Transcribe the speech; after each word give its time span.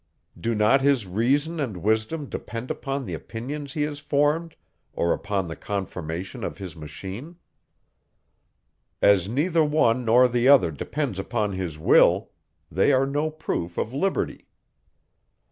Do 0.35 0.55
not 0.55 0.81
his 0.81 1.05
reason 1.05 1.59
and 1.59 1.77
wisdom 1.77 2.25
depend 2.25 2.71
upon 2.71 3.05
the 3.05 3.13
opinions 3.13 3.73
he 3.73 3.83
has 3.83 3.99
formed, 3.99 4.55
or 4.93 5.13
upon 5.13 5.47
the 5.47 5.55
conformation 5.55 6.43
of 6.43 6.57
his 6.57 6.75
machine? 6.75 7.35
As 8.99 9.29
neither 9.29 9.63
one 9.63 10.03
nor 10.03 10.27
the 10.27 10.47
other 10.47 10.71
depends 10.71 11.19
upon 11.19 11.51
his 11.53 11.77
will, 11.77 12.31
they 12.71 12.91
are 12.91 13.05
no 13.05 13.29
proof 13.29 13.77
of 13.77 13.93
liberty. 13.93 14.47